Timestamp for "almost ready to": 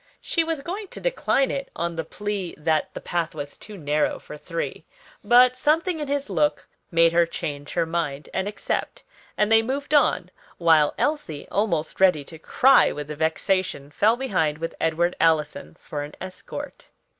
11.49-12.39